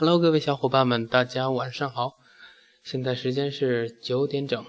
[0.00, 2.20] Hello，各位小伙伴们，大家晚上好。
[2.84, 4.64] 现在时间是九点整，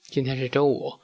[0.00, 1.00] 今天是周五。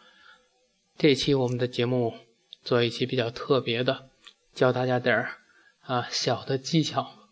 [0.96, 2.14] 这期我们的节目
[2.62, 4.08] 做一期比较特别的，
[4.54, 5.38] 教大家点儿
[5.80, 7.28] 啊小的技巧，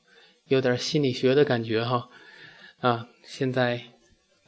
[0.47, 2.09] 有点心理学的感觉哈。
[2.81, 3.93] 啊，现在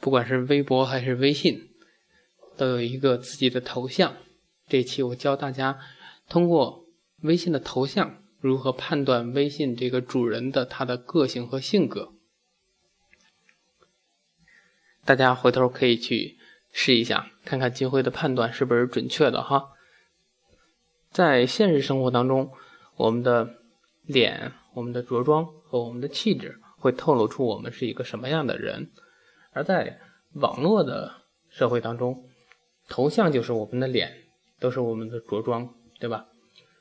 [0.01, 1.69] 不管是微博还是微信，
[2.57, 4.17] 都有一个自己的头像。
[4.67, 5.79] 这期我教大家
[6.27, 6.83] 通过
[7.21, 8.23] 微信的头像。
[8.47, 12.13] 如何判断微信这个主人的他的个性和性格？
[15.03, 16.37] 大家回头可以去
[16.71, 19.73] 试一下，看看金辉的判断是不是准确的哈。
[21.11, 22.53] 在现实生活当中，
[22.95, 23.55] 我们的
[24.03, 28.85] 脸、我们的着装和我们的气质会透露出我们是一个什么样的人；
[29.51, 29.99] 而在
[30.33, 32.29] 网络的社会当中，
[32.87, 34.23] 头像就是我们的脸，
[34.57, 36.27] 都是我们的着装，对吧？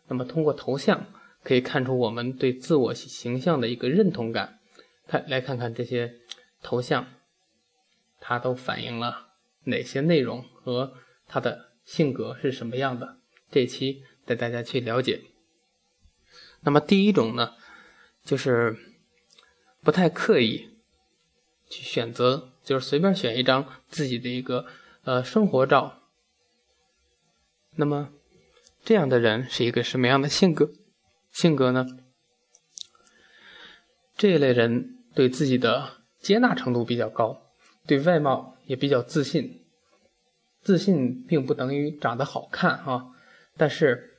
[0.06, 1.04] 那么通过头像。
[1.46, 4.58] 可以看出我们对自我形象的一个认同感。
[5.06, 6.16] 看，来看看这些
[6.60, 7.06] 头像，
[8.18, 9.28] 它都反映了
[9.62, 10.94] 哪些内容和
[11.28, 13.18] 他的性格是什么样的？
[13.48, 15.22] 这期带大家去了解。
[16.62, 17.54] 那么第一种呢，
[18.24, 18.76] 就是
[19.84, 20.70] 不太刻意
[21.68, 24.66] 去选择，就是随便选一张自己的一个
[25.04, 26.02] 呃生活照。
[27.76, 28.10] 那么
[28.84, 30.72] 这样的人是一个什么样的性格？
[31.36, 31.84] 性格呢？
[34.16, 37.42] 这一类人对自己的接纳程度比较高，
[37.86, 39.62] 对外貌也比较自信。
[40.62, 43.08] 自信并不等于长得好看啊，
[43.58, 44.14] 但是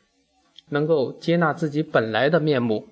[0.69, 2.87] 能够接纳自己本来的面目，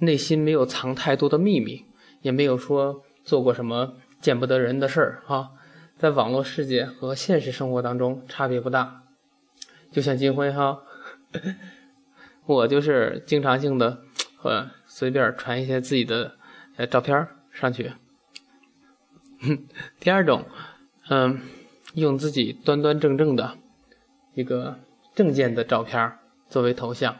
[0.00, 1.84] 内心没有藏太多的秘密，
[2.22, 5.50] 也没有说做过什么见不得人的事儿啊。
[5.96, 9.04] 在网络世界和现实生活当中差别不大，
[9.92, 10.82] 就像金辉哈。
[12.48, 14.02] 我就是经常性的，
[14.42, 16.34] 呃，随便传一些自己的
[16.76, 17.92] 呃照片上去。
[20.00, 20.46] 第二种，
[21.10, 21.42] 嗯，
[21.92, 23.58] 用自己端端正正的
[24.32, 24.78] 一个
[25.14, 26.18] 证件的照片
[26.48, 27.18] 作为头像，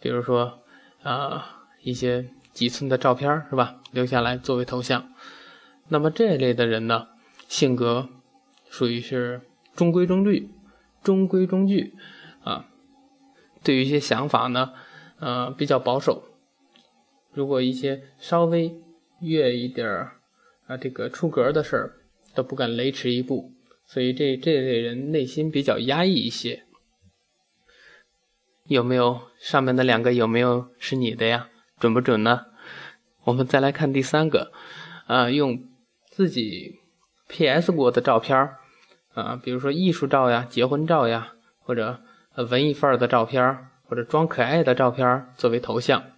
[0.00, 0.64] 比如说
[1.04, 5.12] 啊一些几寸的照片是吧，留下来作为头像。
[5.86, 7.06] 那么这一类的人呢，
[7.46, 8.08] 性格
[8.68, 9.42] 属于是
[9.76, 10.50] 中规中矩，
[11.04, 11.94] 中规中矩
[12.42, 12.64] 啊。
[13.62, 14.72] 对于一些想法呢，
[15.18, 16.24] 呃，比较保守。
[17.32, 18.74] 如果一些稍微
[19.20, 20.12] 越一点儿
[20.66, 21.92] 啊，这个出格的事儿，
[22.34, 23.52] 都不敢雷池一步。
[23.86, 26.64] 所以这这类人内心比较压抑一些。
[28.64, 31.48] 有没有上面的两个有没有是你的呀？
[31.78, 32.46] 准不准呢？
[33.24, 34.52] 我们再来看第三个，
[35.06, 35.64] 啊，用
[36.06, 36.80] 自己
[37.28, 38.58] PS 过的照片儿，
[39.14, 42.02] 啊，比如说艺术照呀、结婚照呀，或者。
[42.44, 46.12] 文艺范儿的照片或者装可爱的照片作为头像，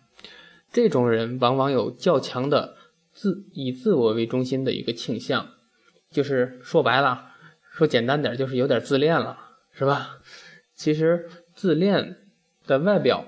[0.73, 2.77] 这种人往往有较强的
[3.13, 5.49] 自以自我为中心的一个倾向，
[6.11, 7.31] 就是说白了，
[7.73, 9.39] 说简单点就是有点自恋了，
[9.73, 10.19] 是吧？
[10.75, 12.17] 其实自恋
[12.67, 13.27] 的外表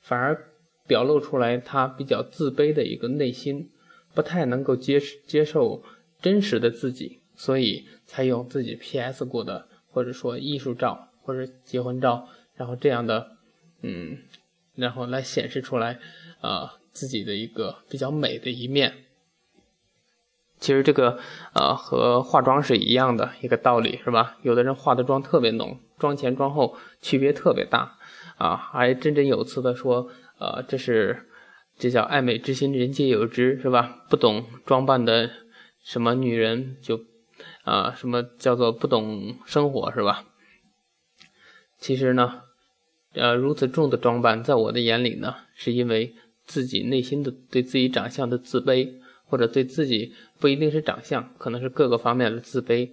[0.00, 0.52] 反而
[0.86, 3.70] 表露出来他比较自卑的一个内心，
[4.14, 5.82] 不太能够接接受
[6.20, 11.11] 真实的自己，所以才用自己 PS 过的或者说艺术照。
[11.22, 13.36] 或者结婚照，然后这样的，
[13.82, 14.18] 嗯，
[14.74, 15.98] 然后来显示出来，
[16.40, 18.94] 啊，自己的一个比较美的一面。
[20.58, 21.18] 其实这个，
[21.54, 24.36] 呃，和化妆是一样的一个道理，是吧？
[24.42, 27.98] 有的人化的妆特别浓，妆前妆后区别特别大，
[28.38, 30.08] 啊，还振振有词的说，
[30.38, 31.26] 呃，这是，
[31.76, 34.04] 这叫爱美之心，人皆有之，是吧？
[34.08, 35.30] 不懂装扮的
[35.82, 37.00] 什么女人就，
[37.64, 40.24] 啊，什么叫做不懂生活，是吧？
[41.82, 42.42] 其实呢，
[43.12, 52.92] 呃，如此重的装扮，在我的眼里呢，是因为自己内心的对自己长相的自卑，或者对自己不一定是长相，可能是各个方面的自卑。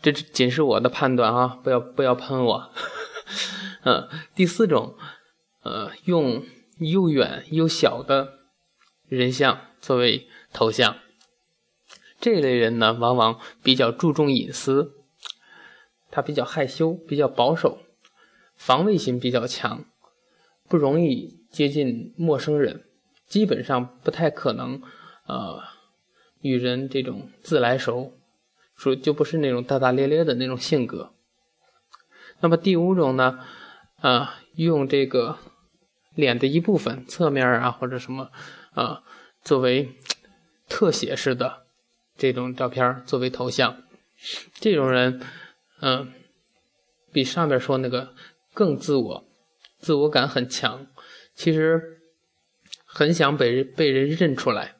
[0.00, 2.72] 这仅是我的判断啊，不要不要喷我。
[3.84, 4.96] 嗯，第四种，
[5.62, 6.42] 呃，用
[6.78, 8.38] 又远又小的
[9.08, 10.96] 人像作为头像，
[12.18, 15.03] 这类人呢，往往比较注重隐私。
[16.14, 17.80] 他比较害羞，比较保守，
[18.54, 19.84] 防卫心比较强，
[20.68, 22.84] 不容易接近陌生人，
[23.26, 24.80] 基本上不太可能，
[25.26, 25.60] 呃，
[26.40, 28.12] 与人这种自来熟，
[28.76, 31.14] 说就不是那种大大咧咧的那种性格。
[32.38, 33.40] 那么第五种呢，
[33.96, 35.38] 啊，用这个
[36.14, 38.30] 脸的一部分侧面啊或者什么
[38.74, 39.02] 啊
[39.42, 39.96] 作为
[40.68, 41.64] 特写式的
[42.16, 43.82] 这种照片作为头像，
[44.60, 45.20] 这种人。
[45.86, 46.14] 嗯，
[47.12, 48.14] 比上面说那个
[48.54, 49.28] 更自我，
[49.78, 50.86] 自我感很强。
[51.34, 52.00] 其实
[52.86, 54.76] 很想被被人认出来。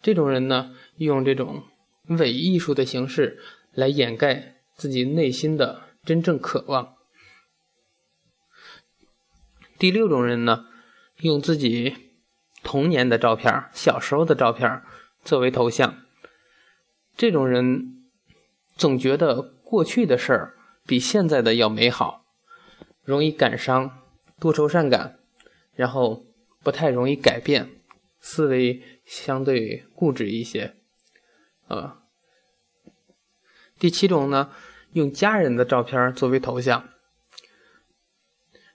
[0.00, 1.64] 这种人呢，用这种
[2.04, 3.42] 伪艺术的形式
[3.72, 6.94] 来掩盖自己内心的真正渴望。
[9.78, 10.66] 第六种人呢，
[11.16, 12.12] 用自己
[12.62, 14.80] 童年的照片、小时候的照片
[15.24, 16.04] 作为头像。
[17.16, 18.04] 这种人
[18.76, 20.54] 总觉得过去的事儿
[20.86, 22.24] 比现在的要美好，
[23.02, 23.98] 容易感伤，
[24.38, 25.18] 多愁善感，
[25.74, 26.24] 然后
[26.62, 27.68] 不太容易改变，
[28.20, 30.76] 思维相对固执一些。
[31.66, 32.04] 啊，
[33.76, 34.52] 第七种呢，
[34.92, 36.88] 用家人的照片作为头像，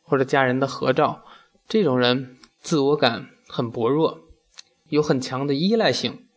[0.03, 1.23] 或者家人的合照。
[1.69, 4.19] 这种人自我感很薄弱，
[4.89, 6.27] 有很强的依赖性。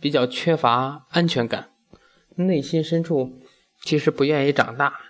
[0.00, 1.72] 比较缺乏安全感，
[2.36, 3.42] 内心深处
[3.88, 5.00] 其实不愿意长大，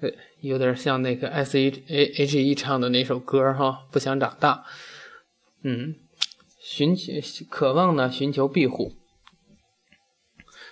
[0.00, 0.08] 呃，
[0.40, 4.64] 有点像那个 S H A H E 唱的那首歌哈，不想长大，
[5.62, 5.94] 嗯，
[6.58, 7.12] 寻求
[7.50, 8.94] 渴望呢，寻求庇护。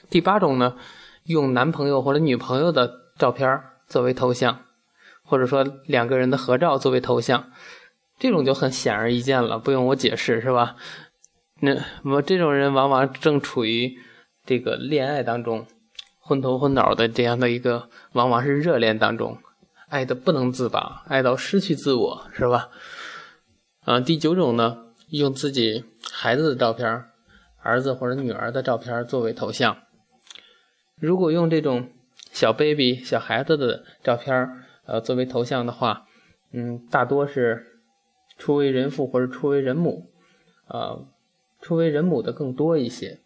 [0.09, 0.79] 第八种呢，
[1.25, 4.65] 用男朋友或者女朋友的照片作为头像，
[5.23, 7.53] 或者说两个人的合照作为头像，
[8.19, 10.76] 这种就很显而易见了，不用我解释是吧？
[11.61, 13.99] 那我这种人往往正处于
[14.47, 15.67] 这个恋爱当中，
[16.24, 19.38] 昏头昏脑的这样的一个，往往是热恋当中，
[19.88, 22.70] 爱的不能自拔，爱到失去自我，是吧？
[23.80, 27.04] 啊，第九种呢，用自己孩子的照片，
[27.60, 29.76] 儿子或者女儿的照片作为头像。
[31.00, 31.90] 如果用这种
[32.30, 34.48] 小 baby 小孩子的照片，
[34.86, 36.06] 呃，作为头像的话，
[36.52, 37.80] 嗯，大多是
[38.38, 40.10] 初为人父或者初为人母，
[40.66, 40.98] 啊。
[41.64, 43.20] 初为人母的更多一些，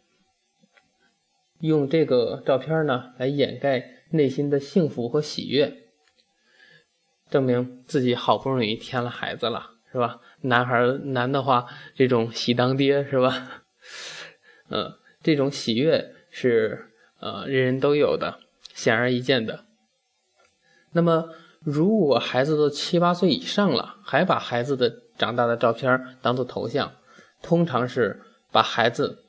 [1.67, 5.73] 用这个照片呢来掩盖内心的幸福和喜悦，
[7.29, 10.21] 证明自己好不容易添了孩子了，是吧？
[10.43, 13.63] 男孩男的话，这种喜当爹是吧？
[14.69, 16.91] 嗯， 这种喜悦是
[17.21, 18.41] 呃人人都有的，
[18.75, 19.65] 显而易见的。
[20.93, 21.29] 那么，
[21.61, 26.93] 如果孩子都七八岁以上了，还把孩子的长大的照片当做头像，
[27.43, 28.23] 通常是。
[28.53, 29.25] 把孩子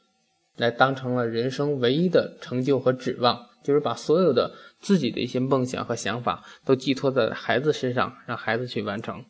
[0.58, 9.24] 来当成了人生唯一的成就和指望，就是把所有的自己的一些梦想和想法都寄托在孩子身上，让孩子去完成，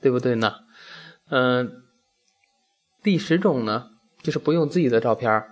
[0.00, 0.56] 对不对呢？
[1.30, 1.84] 嗯，
[3.02, 3.90] 第十种呢，
[4.22, 5.44] 就是不用自己的照片，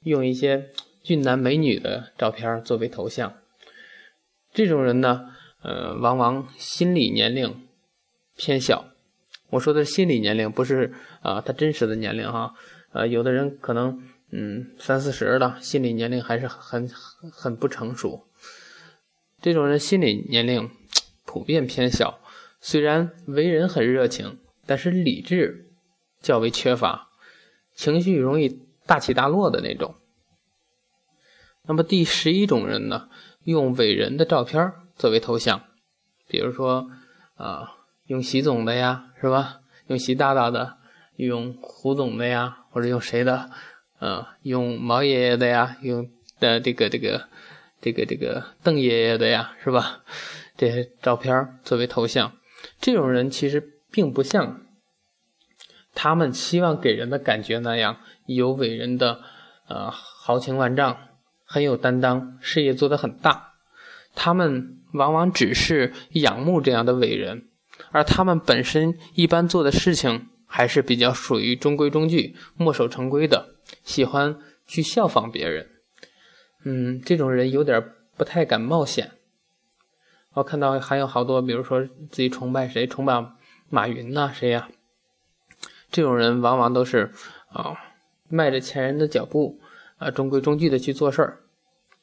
[0.00, 0.70] 用一些
[1.02, 3.34] 俊男美女的照片作为头像。
[4.52, 7.66] 这种人呢，呃，往往心理年龄
[8.36, 8.91] 偏小。
[9.52, 12.54] 我说的是心理年龄，不是啊，他真实的年龄哈。
[12.92, 18.26] 呃，有的人可能嗯三四十了，心理年龄还是很很不成熟。
[19.42, 20.70] 这种人心理年龄
[21.26, 22.18] 普遍偏小，
[22.60, 25.66] 虽然为人很热情，但是理智
[26.22, 27.10] 较为缺乏，
[27.74, 29.96] 情绪容易大起大落的那种。
[31.64, 33.10] 那么第十一种人呢，
[33.44, 35.62] 用伟人的照片作为头像，
[36.26, 36.90] 比如说
[37.34, 37.76] 啊。
[38.08, 39.60] 用习总的呀，是吧？
[39.86, 40.78] 用习大大的，
[41.16, 43.48] 用胡总的呀，或者用谁的？
[44.00, 46.10] 嗯，用毛爷爷的呀，用
[46.40, 47.28] 的这个这个
[47.80, 50.02] 这个这个邓爷爷的呀，是吧？
[50.56, 52.32] 这些照片作为头像，
[52.80, 54.62] 这种人其实并不像
[55.94, 59.20] 他们希望给人的感觉那样有伟人的
[59.68, 60.98] 呃豪情万丈，
[61.44, 63.52] 很有担当，事业做得很大。
[64.16, 67.48] 他们往往只是仰慕这样的伟人。
[67.90, 75.68] 而他们本身一般做的事情还是比较属于中规中矩、墨守成规的，喜欢去效仿别人。
[76.64, 77.82] 嗯，这种人有点
[78.16, 79.12] 不太敢冒险。
[80.34, 83.22] 我看到还有好多，比如说自己崇拜谁，崇拜
[83.68, 84.68] 马云呐，谁呀？
[85.90, 87.12] 这种人往往都是
[87.48, 87.76] 啊，
[88.28, 89.60] 迈着前人的脚步
[89.98, 91.40] 啊，中规中矩的去做事儿，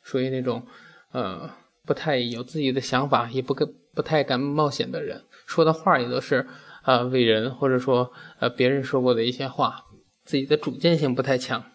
[0.04, 0.68] 属于那种
[1.12, 1.50] 呃，
[1.86, 5.26] 不太有自己的想法，也不跟不太敢冒险的人。
[5.46, 6.48] 说的话也都是
[6.84, 9.84] 啊伟人或者说呃别人说过的一些话，
[10.24, 11.66] 自己的主见性不太强。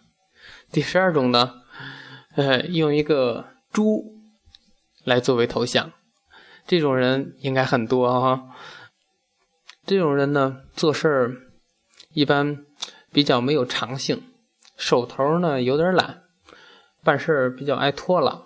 [0.72, 1.52] 第十二种呢，
[2.34, 4.14] 呃用一个猪
[5.04, 5.92] 来作为头像，
[6.66, 8.56] 这种人应该很多哈。
[9.84, 11.36] 这种人呢做事儿
[12.14, 12.64] 一般
[13.12, 14.22] 比较没有长性，
[14.78, 16.22] 手头呢有点懒，
[17.02, 18.44] 办事儿比较爱拖拉。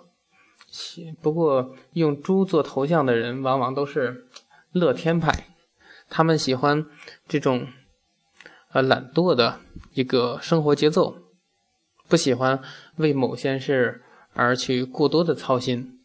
[1.21, 4.25] 不过用猪做头像的人往往都是。
[4.71, 5.47] 乐天派，
[6.11, 6.85] 他们喜欢
[7.27, 7.69] 这种
[8.71, 9.59] 呃懒惰的
[9.93, 11.17] 一个生活节奏，
[12.07, 12.61] 不喜欢
[12.97, 14.03] 为某些事
[14.35, 15.99] 而去过多的操心，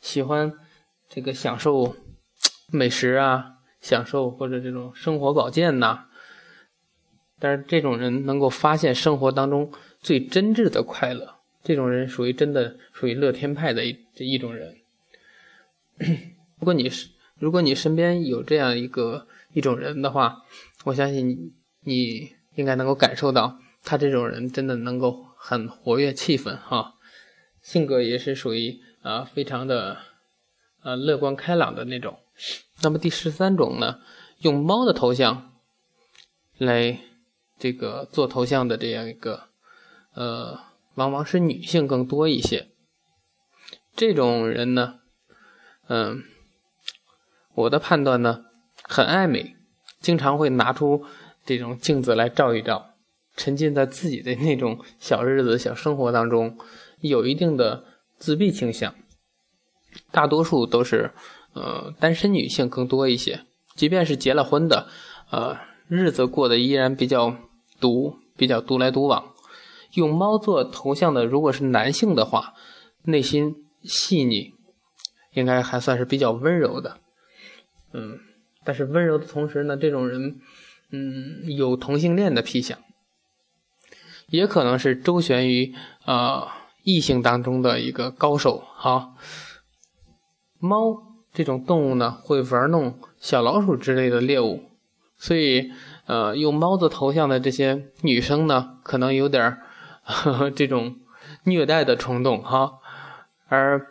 [0.00, 0.52] 喜欢
[1.08, 1.94] 这个享受
[2.72, 6.06] 美食啊，享受或者这种生活保健呐。
[7.38, 9.70] 但是这种人能够发现生活当中
[10.00, 11.36] 最真挚的快乐，
[11.68, 14.76] 这种人属于真的属于乐天派的一这一种人。
[16.58, 20.46] 如果你是如果你身边有这样一个一种人的话，
[20.84, 26.94] 我相信你应该能够感受到，他这种人真的能够很活跃气氛哈，
[27.60, 29.98] 性格也是属于啊非常的
[30.82, 32.18] 呃乐观开朗的那种。
[32.82, 34.00] 那么第十三种呢，
[34.38, 35.52] 用猫的头像
[36.56, 37.00] 来。
[37.60, 39.48] 这个做头像的这样一个，
[40.14, 40.60] 呃，
[40.98, 42.68] 往往是女性更多一些。
[43.96, 44.96] 这种人呢，
[45.88, 46.24] 嗯，
[47.54, 48.44] 我的判断呢，
[48.82, 49.56] 很爱美，
[50.00, 51.04] 经常会拿出
[51.46, 52.94] 这种镜子来照一照，
[53.36, 56.58] 沉浸在自己的那种小日子、小生活当中，
[57.00, 57.84] 有一定的
[58.18, 58.94] 自闭倾向。
[60.10, 61.12] 大多数都是，
[61.54, 63.46] 呃，单身女性更多一些。
[63.74, 64.88] 即便是结了婚的，
[65.30, 67.36] 呃，日子过得依然比较。
[67.80, 69.34] 独比较独来独往，
[69.94, 72.54] 用猫做头像的，如果是男性的话，
[73.04, 74.54] 内心细腻，
[75.32, 76.98] 应该还算是比较温柔的。
[77.92, 78.18] 嗯，
[78.64, 80.40] 但是温柔的同时呢，这种人，
[80.90, 82.78] 嗯，有同性恋的癖相，
[84.28, 88.64] 也可能是周旋于啊异性当中的一个高手。
[88.76, 89.14] 哈，
[90.58, 91.02] 猫
[91.32, 94.62] 这种动物呢，会玩弄小老鼠之类的猎物，
[95.16, 95.70] 所以。
[96.08, 99.58] 呃，用猫子头像的这些女生呢，可能有点
[100.08, 100.96] 呵 呵这种
[101.44, 102.78] 虐待的冲动哈，
[103.48, 103.86] 而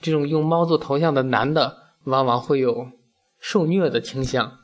[0.00, 2.90] 这种用猫做头像的男的，往往会有
[3.38, 4.58] 受虐的倾向。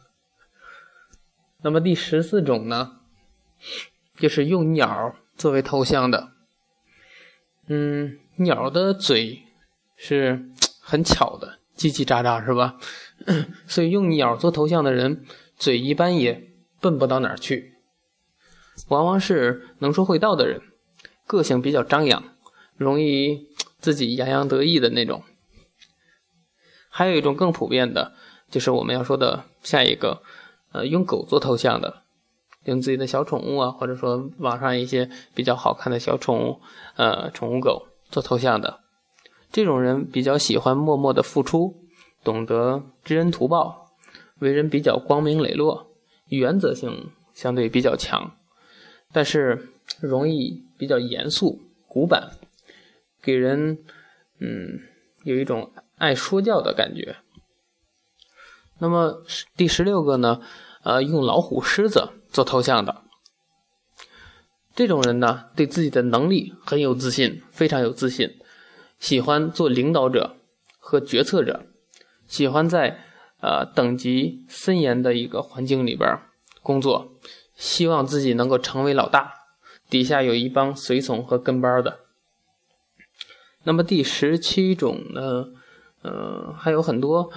[1.62, 3.00] 那么第十四种呢，
[4.16, 6.30] 就是用鸟作为头像的。
[7.66, 9.42] 嗯，鸟的嘴
[9.96, 12.78] 是很巧的，叽叽喳喳是吧？
[13.68, 15.24] 所以用鸟做头像的人，
[15.56, 16.50] 嘴一般也。
[16.80, 17.73] 笨不到哪儿去，
[18.88, 20.60] 往往是能说会道的人，
[21.26, 22.22] 个性比较张扬，
[22.76, 25.22] 容易自己洋洋得意的那种。
[26.88, 28.12] 还有一种更普遍的，
[28.50, 30.22] 就是我们要说的下一个，
[30.72, 32.02] 呃，用狗做头像的，
[32.64, 36.60] 用自己的小宠物啊，或者说网上一些比较好看的小宠物，
[36.96, 38.80] 呃，宠物狗做头像的，
[39.50, 41.84] 这种人比较喜欢默默的付出，
[42.22, 43.92] 懂得知恩图报，
[44.38, 45.90] 为人比较光明磊落。
[46.28, 48.36] 原则性相对比较强，
[49.14, 52.32] 但是容易比较严肃、古板，
[53.22, 53.78] 给人
[54.40, 54.80] 嗯
[55.22, 57.16] 有一种爱说教的感觉。
[58.80, 59.22] 那么
[59.56, 60.42] 第十六个呢，
[60.82, 63.02] 呃，用老虎、狮子做头像的
[64.74, 68.36] 这种人呢，对自己的能力很有自信，非常有自信，
[68.98, 70.36] 喜欢做领导者
[70.78, 71.64] 和决策者，
[72.26, 73.04] 喜欢在。
[73.40, 76.18] 呃，等级森严的一个环境里边
[76.62, 77.12] 工作，
[77.56, 79.34] 希望自己能够成为老大，
[79.88, 82.00] 底下有一帮随从和跟班的。
[83.64, 85.46] 那么第十七种呢，
[86.02, 87.30] 呃，还有很多，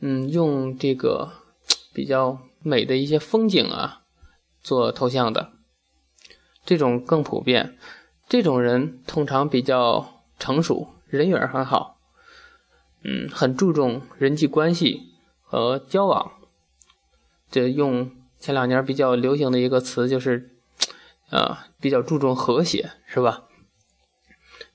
[0.00, 1.32] 嗯，用这个
[1.92, 4.02] 比较美的一些风景啊
[4.62, 5.52] 做头像的，
[6.64, 7.78] 这种更普遍。
[8.28, 11.98] 这种人通常比较成熟，人缘很好，
[13.02, 15.10] 嗯，很注重人际关系。
[15.46, 16.32] 和交往，
[17.48, 18.10] 这用
[18.44, 20.50] 前两年比较流行的一个词就是，
[21.30, 23.44] 啊，比较注重和谐，是吧？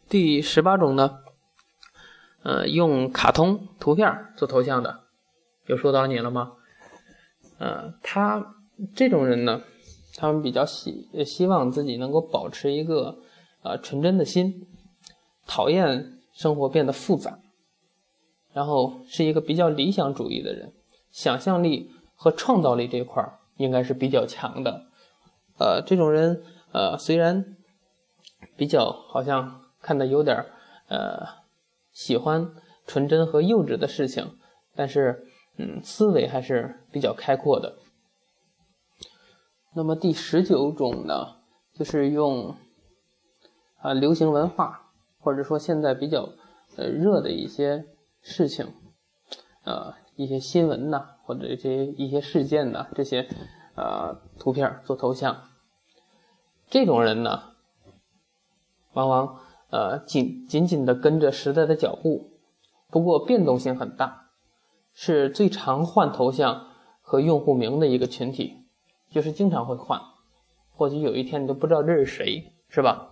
[0.09, 1.19] 第十八种呢，
[2.41, 5.01] 呃，用卡通图片做头像的，
[5.67, 6.53] 有说到你了吗？
[7.59, 8.55] 呃，他
[8.95, 9.61] 这种人呢，
[10.15, 13.19] 他们比较希希望自己能够保持一个
[13.61, 14.65] 啊纯真的心，
[15.45, 17.37] 讨厌生活变得复杂。
[18.51, 20.73] 然后是一个比较理想主义的人，
[21.11, 24.87] 想象力和创造力这块儿应该是比较强的。
[25.59, 27.57] 呃，这种人呃虽然
[28.55, 30.45] 比较好像看的有点
[30.87, 31.27] 呃
[31.91, 32.51] 喜欢
[32.87, 34.37] 纯真和幼稚的事情，
[34.75, 37.77] 但是嗯思维还是比较开阔的。
[39.75, 41.35] 那么第十九种呢，
[41.73, 42.55] 就是用
[43.77, 46.29] 啊流行文化或者说现在比较
[46.75, 47.85] 呃热的一些。
[48.21, 48.73] 事情，
[49.63, 53.29] 呃，一些新闻呐，或者一些一些事件呐，这些，
[53.75, 55.43] 呃，图片做头像，
[56.71, 57.51] 这种人呢，
[58.93, 62.31] 往往呃紧紧紧的跟着时代的脚步，
[62.89, 64.31] 不过变动性很大，
[64.91, 66.65] 是最常换头像
[66.99, 68.63] 和用户名的一个群体，
[69.11, 70.01] 就是经常会换，
[70.73, 73.11] 或许有一天你都不知道这是谁，是吧？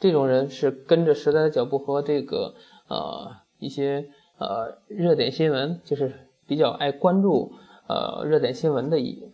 [0.00, 2.54] 这种人是跟着时代的脚步和这个。
[2.88, 7.52] 呃，一些呃热点新闻，就是比较爱关注
[7.88, 9.30] 呃热点新闻的一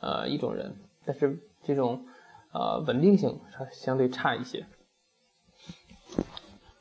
[0.00, 2.04] 呃一种人，但是这种
[2.52, 4.66] 呃稳定性相对差一些。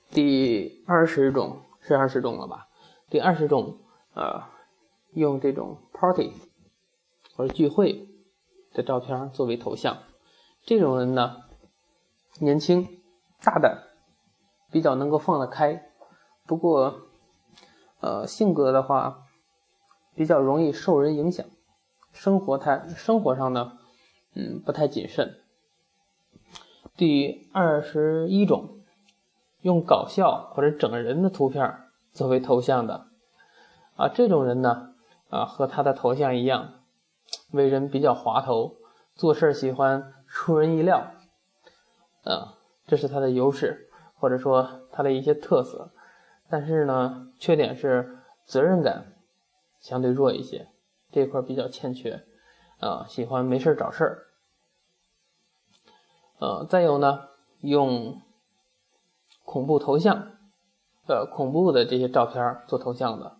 [0.09, 2.67] 第二十种是二十种了吧？
[3.11, 3.77] 第二十种
[4.15, 4.45] 呃
[5.13, 6.33] 用这种 party
[7.35, 8.09] 或者聚会
[8.73, 9.99] 的照片作为头像，
[10.63, 11.43] 这种人呢
[12.39, 12.87] 年轻
[13.43, 13.83] 大胆，
[14.71, 15.91] 比较能够放得开，
[16.47, 17.01] 不过
[17.99, 19.21] 呃性格的话。
[20.15, 21.45] 比较容易受人影响，
[22.13, 23.77] 生活太生活上呢，
[24.33, 25.37] 嗯，不太谨慎。
[26.95, 28.79] 第二十一种，
[29.61, 31.77] 用搞笑或者整人的图片
[32.13, 33.07] 作为头像的，
[33.97, 34.93] 啊，这种人呢，
[35.29, 36.75] 啊，和他的头像一样，
[37.51, 38.77] 为人比较滑头，
[39.13, 41.11] 做事喜欢出人意料，
[42.23, 42.55] 啊，
[42.87, 45.91] 这是他的优势，或者说他的一些特色。
[46.47, 49.14] 但是呢，缺点是责任感。
[49.85, 50.67] 相对弱一些，
[51.11, 52.25] 这块比较欠缺，
[52.79, 54.25] 啊，喜欢没事找事儿，
[56.39, 57.27] 呃，再有呢，
[57.59, 58.19] 用
[59.43, 60.31] 恐怖头像，
[61.05, 63.37] 呃，恐怖的这些照片做头像的，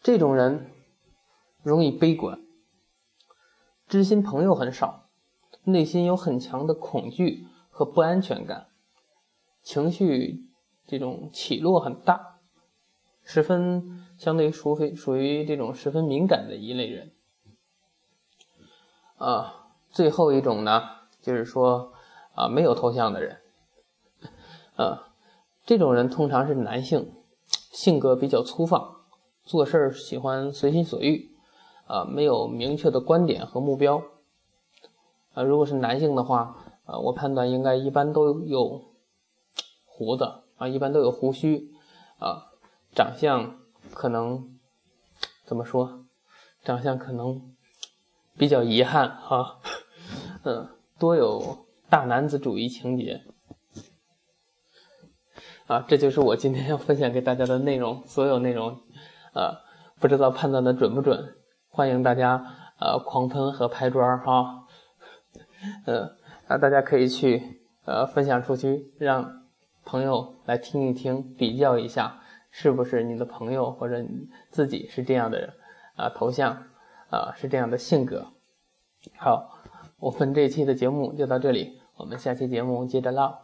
[0.00, 0.70] 这种人
[1.62, 2.40] 容易悲观，
[3.86, 5.10] 知心朋友很少，
[5.64, 8.68] 内心有很强的恐惧和不安全感，
[9.62, 10.48] 情绪
[10.86, 12.30] 这种起落很大。
[13.26, 17.12] 十分相对于属非属于这种十分敏感的一类人，
[19.18, 20.82] 啊，最后一种呢，
[21.20, 21.92] 就是说
[22.34, 23.42] 啊没有头像的人，
[24.76, 25.12] 啊，
[25.66, 27.12] 这种人通常是男性，
[27.70, 29.02] 性格比较粗放，
[29.44, 31.30] 做事喜欢随心所欲，
[31.86, 34.04] 啊，没有明确的观点和目标，
[35.34, 38.80] 啊，如果是男性的话，啊，我判断应该一般都有
[39.84, 41.74] 胡子啊，一般都有胡须，
[42.18, 42.52] 啊。
[42.96, 43.58] 长相
[43.94, 44.58] 可能
[45.44, 46.04] 怎么说？
[46.62, 47.54] 长相可能
[48.36, 49.60] 比较遗憾哈，
[50.44, 53.22] 嗯，多有大男子主义情节
[55.66, 55.84] 啊！
[55.86, 58.80] 这就是我今天要分享给大家的内容，所有内容
[59.34, 59.60] 啊，
[60.00, 61.36] 不知道判断的准不准？
[61.68, 64.66] 欢迎大家呃狂喷和拍砖哈，
[65.84, 66.16] 嗯，
[66.48, 69.44] 啊，大家可以去呃分享出去，让
[69.84, 72.22] 朋友来听一听，比较一下。
[72.56, 75.52] 是不是你的朋友或者你自己是这样的人
[75.96, 76.08] 啊？
[76.10, 76.52] 头像
[77.10, 78.28] 啊是这样的性格。
[79.16, 79.58] 好，
[79.98, 83.40] 我们这期的节目就到这里，我们下期节目接着唠。